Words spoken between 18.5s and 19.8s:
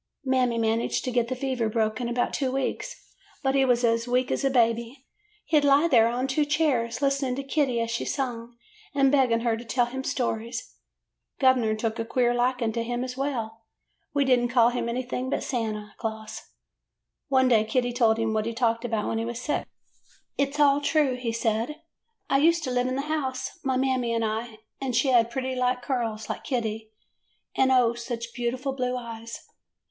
talked about when he was sick.''